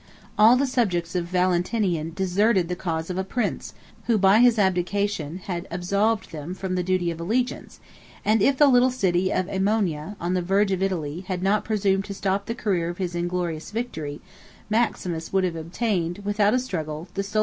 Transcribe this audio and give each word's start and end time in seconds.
All 0.35 0.55
the 0.55 0.65
subjects 0.65 1.13
of 1.13 1.25
Valentinian 1.25 2.13
deserted 2.15 2.69
the 2.69 2.75
cause 2.75 3.11
of 3.11 3.19
a 3.19 3.23
prince, 3.23 3.75
who, 4.07 4.17
by 4.17 4.39
his 4.39 4.57
abdication, 4.57 5.37
had 5.43 5.67
absolved 5.69 6.31
them 6.31 6.55
from 6.55 6.73
the 6.73 6.81
duty 6.81 7.11
of 7.11 7.21
allegiance; 7.21 7.79
and 8.25 8.41
if 8.41 8.57
the 8.57 8.65
little 8.65 8.89
city 8.89 9.31
of 9.31 9.45
Aemona, 9.45 10.15
on 10.19 10.33
the 10.33 10.41
verge 10.41 10.71
of 10.71 10.81
Italy, 10.81 11.23
had 11.27 11.43
not 11.43 11.63
presumed 11.63 12.05
to 12.05 12.15
stop 12.15 12.47
the 12.47 12.55
career 12.55 12.89
of 12.89 12.97
his 12.97 13.13
inglorious 13.13 13.69
victory, 13.69 14.21
Maximus 14.71 15.31
would 15.31 15.43
have 15.43 15.55
obtained, 15.55 16.21
without 16.25 16.55
a 16.55 16.57
struggle, 16.57 17.01
the 17.01 17.01
sole 17.01 17.05
possession 17.05 17.07
of 17.07 17.13
the 17.13 17.19
Western 17.23 17.33
empire. 17.37 17.39